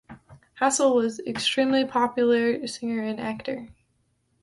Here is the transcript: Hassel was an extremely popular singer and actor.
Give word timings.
Hassel 0.55 0.95
was 0.95 1.19
an 1.19 1.27
extremely 1.27 1.85
popular 1.85 2.65
singer 2.65 3.03
and 3.03 3.19
actor. 3.19 3.67